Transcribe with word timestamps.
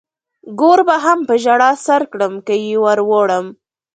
ګور 0.59 0.79
به 0.87 0.95
هم 1.05 1.19
په 1.27 1.33
ژړا 1.43 1.71
سر 1.85 2.01
کړم 2.11 2.33
که 2.45 2.53
يې 2.63 2.75
ور 2.83 2.99
وړم. 3.09 3.45